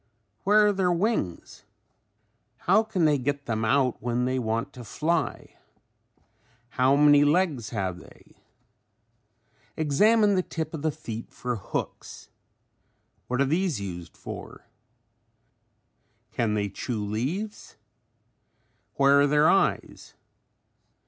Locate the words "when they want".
4.01-4.73